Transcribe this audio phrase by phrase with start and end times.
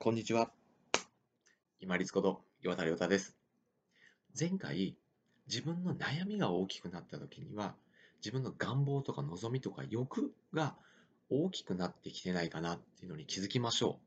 [0.00, 0.52] こんにちは。
[1.80, 3.34] 今立こと岩田亮太です。
[4.38, 4.96] 前回、
[5.48, 7.74] 自分の悩みが大きくなった時には、
[8.20, 10.76] 自分の願望とか望みとか欲が
[11.30, 13.98] 大きくなってきてないかなっていうのに気づきましょ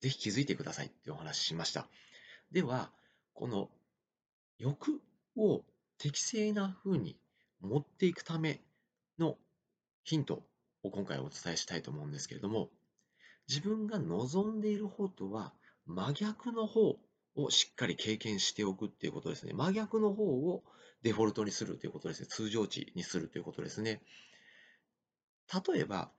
[0.00, 0.02] う。
[0.02, 1.88] ぜひ気づいてくださいってお話ししました。
[2.52, 2.92] では、
[3.32, 3.70] この
[4.58, 5.00] 欲
[5.34, 5.64] を
[5.96, 7.16] 適正な風に
[7.62, 8.60] 持っていくため
[9.18, 9.38] の
[10.04, 10.42] ヒント
[10.82, 12.68] を今回お伝えしたいと思うんですけれども、
[13.50, 15.52] 自分が望んでいる方とは
[15.84, 17.00] 真逆の方
[17.34, 19.52] をしっかり経験しておくっていうことですね。
[19.52, 20.62] 真逆の方を
[21.02, 22.28] デフォルトにするということですね。
[22.28, 24.02] 通常値にするということですね。
[25.52, 26.12] 例えば、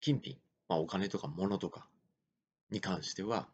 [0.00, 1.88] 金品、まあ、お金とか物とか
[2.70, 3.46] に関しては、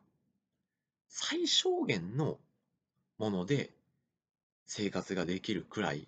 [1.09, 2.39] 最小限の
[3.19, 3.75] もので
[4.67, 6.07] 生活ができるくらい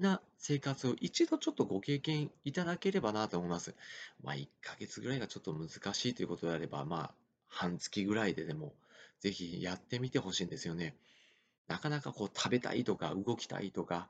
[0.00, 3.74] な生活を一度ちょっとご経験いただければなと思います。
[4.22, 7.14] まあ、1ヶ月ぐらいがちょっと難しいということであれば、まあ、
[7.48, 8.74] 半月ぐらいででも、
[9.20, 10.96] ぜひやってみてほしいんですよね。
[11.68, 14.08] なかなかこう食べたいとか動きたいとか、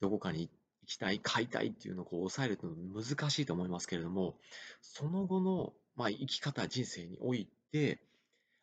[0.00, 0.50] どこかに
[0.82, 4.36] 行きたい、買いたいっていうのをこう抑えるの難しいと思いますけれども、
[4.80, 8.00] その後の、まあ、生き方、人生において、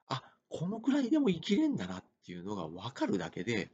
[0.08, 3.72] あ、このくらいでも生きれんだなっていうのが分かるだけで、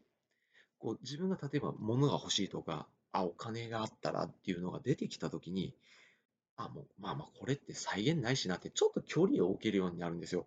[0.79, 5.75] こう自分が例えば物が欲しいとか、あ、お金があったらっていうのが出てきたときに、
[6.57, 10.45] あ、もう、まあまあ、これって再現ないしなって、ちょっと距離を置けるようになるんですよ。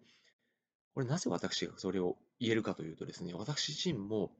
[0.94, 4.32] これなぜ私がそれを言えるかというとですね、私自身も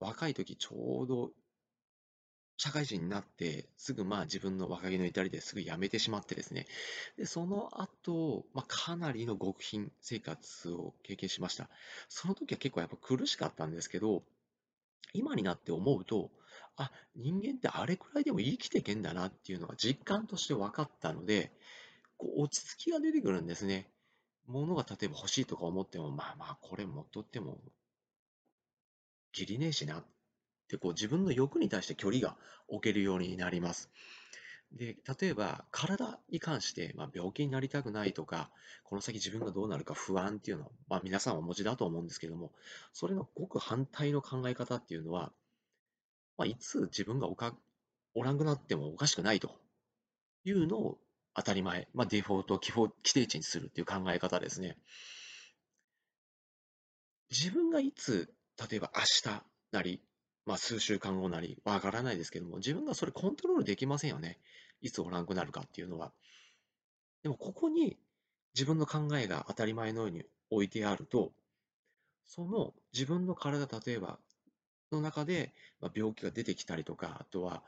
[0.00, 1.30] 若い時ちょうど
[2.56, 6.66] 社会人になってすぐまあ自分の若気の至りですぐ辞めてしまってですね、
[7.16, 11.68] でその後、まあ、かなりの極貧生活を経験しました。
[12.08, 14.22] その時は結構やっぱ苦しかったんですけど、
[15.12, 16.30] 今になって思うと、
[16.76, 21.52] あ、人間ってあれくらいでも生きていけんだなっていうのが実感として分かったので、
[22.16, 23.90] こう落ち着きが出てくるんですね。
[24.46, 27.58] 物が例えば欲しいとか思っても、まあまあ、これ持っとっても、
[29.32, 30.04] きりねえしなっ
[30.68, 32.36] てこう自分の欲に対して距離が
[32.68, 33.90] 置けるようになります。
[34.72, 38.50] で、例えば体に関して、まあ、病気になりたくないとか、
[38.84, 42.52] この先自分がどうなるか不安っていうのは、まあ、皆さんお持ちだと思うんですけども、
[42.92, 45.32] それのごく反対の考え方っていうのは、
[46.38, 47.54] まあ、いつ自分がおか
[48.14, 49.54] おらんくなってもおかしくないと
[50.44, 50.98] いうのを
[51.34, 54.76] 当たり前、まあ、デフォルト、規定値にするっていう考え方ですね。
[57.30, 58.34] 自分がいつ、
[58.70, 60.02] 例えば明日なり、
[60.44, 64.38] まあ、数週間後なり、わからないですけども、自分がそれコントロールできませんよね。
[64.80, 66.12] いつおらんくなるかっていうのは。
[67.22, 67.96] でも、ここに
[68.54, 71.32] 自分の考えが当たり前のように置いてあると、
[72.24, 74.18] その自分の体、例えば、
[74.90, 75.54] の中で、
[75.94, 77.62] 病気が出てきたりとか、あとは、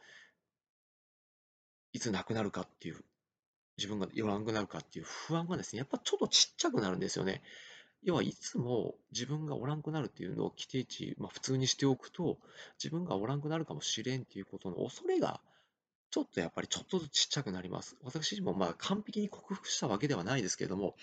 [1.93, 3.05] いつ亡くなるかっていう、
[3.79, 7.43] 自分がおらんくなるかっていう不安がですね、やっぱちょっとちっちゃくなるんですよね。
[8.04, 12.38] 要はいつも自分がおらんくなるっていうのを規定値、まあ、普通にしておくと、
[12.82, 15.41] 自分がおらんくなるかもしれんっていうことの恐れが、
[16.10, 17.97] ちょっとやっぱりちょっとずつちっちゃくなります。
[18.03, 20.94] 私自身もまあ完璧に克服したわけではないですけれども、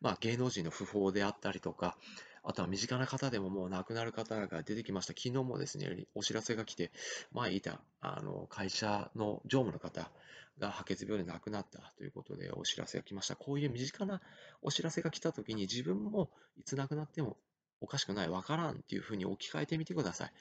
[0.00, 1.96] まあ、芸能人の訃報であったりとか、
[2.44, 5.14] あとは身近な方でももう亡くなる方が出てきました。
[5.16, 6.92] 昨日もですね、お知らせが来て、
[7.32, 10.10] 前いたあの会社の常務の方
[10.58, 13.34] が白血病で亡くなったということでお知らせが来ました。
[13.34, 14.20] こういう身近な
[14.62, 17.38] お知らせが来たときに自分もいつ亡くなっても
[17.80, 20.32] おかしくない、わからんっていうふうに置き換えてみてください。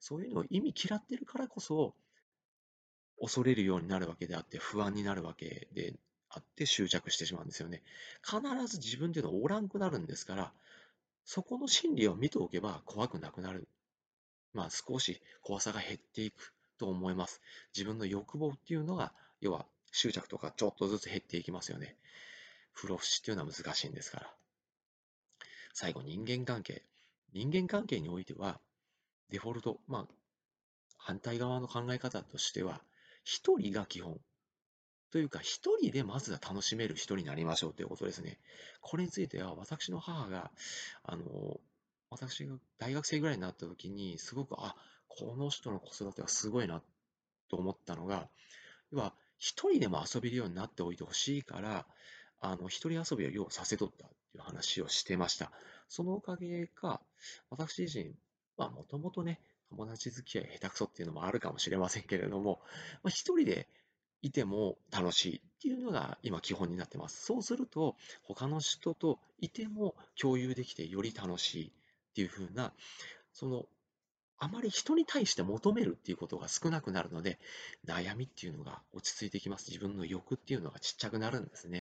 [0.00, 1.94] そういうのを意味嫌ってるからこそ、
[3.20, 5.94] 恐れるようになるわけであって、不安になるわけで
[6.28, 7.82] あって執着してしまうんですよね。
[8.22, 10.52] 必ず自分っていうのはおらんくなるんですから、
[11.24, 13.68] そこの心理を見ておけば怖くなくなる。
[14.52, 17.40] まあ少し怖さが減っていくと思います。
[17.74, 21.96] 自分の欲望っていうのが、要は執着とかちょっとずつ減っていきますよね。
[22.72, 24.34] 不老不死っていうのは難しいんですから。
[25.72, 26.82] 最後、人間関係。
[27.32, 28.60] 人間関係においては、
[29.30, 30.14] デフォルト、まあ、
[30.98, 32.82] 反対側の考え方としては、
[33.24, 34.20] 一人が基本。
[35.14, 38.36] というか、一人でまずは楽しめる人になりましょうということですね。
[38.80, 40.50] これについては、私の母が、
[41.04, 41.60] あの、
[42.10, 44.74] 私が大学生ぐらいになった時に、すごく、あ、
[45.06, 46.82] この人の子育てはすごいな
[47.48, 48.28] と思ったのが、
[48.90, 51.86] 要は、一人でも遊べるようになっておいてほしいから、
[52.40, 55.52] あの、一人遊びをようさせとったっていう話をしてました。
[55.88, 57.00] そのおかげか、
[57.50, 58.16] 私自身、
[58.56, 62.62] まあ、もともとね、友達付き合い下手くそっていうのもあるかもしれませんけれども、
[63.04, 63.68] まあ、一人で
[64.24, 67.24] いても楽しいっていうのが今基本になってます。
[67.24, 71.72] そうすると、他の人といても共有できてより楽しいっ
[72.14, 72.72] ていう風な、
[73.32, 73.66] その、
[74.38, 77.38] あまり人に対して求めるっていうことが少なくなるので、
[77.86, 79.70] 悩みっていうのが落ち着いてきます。
[79.70, 81.72] 自分の欲っていうのがちっちゃくなるんですね。